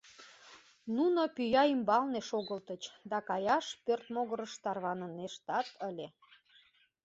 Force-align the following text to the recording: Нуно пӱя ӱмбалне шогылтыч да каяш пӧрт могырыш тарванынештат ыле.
Нуно 0.95 1.21
пӱя 1.35 1.63
ӱмбалне 1.73 2.21
шогылтыч 2.29 2.83
да 3.09 3.17
каяш 3.29 3.65
пӧрт 3.85 4.05
могырыш 4.15 4.53
тарванынештат 4.63 5.67
ыле. 5.89 6.07